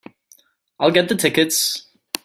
I'll 0.79 0.89
get 0.89 1.09
the 1.09 1.15
tickets. 1.15 1.85